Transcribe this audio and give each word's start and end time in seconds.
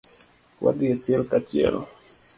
Wadhi 0.63 0.85
achiel 0.95 1.21
kachiel. 1.31 1.75